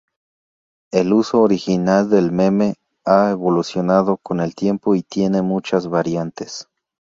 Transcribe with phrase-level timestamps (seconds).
[0.91, 2.73] El uso original del meme
[3.05, 6.67] ha evolucionado con el tiempo y tiene muchas variantes.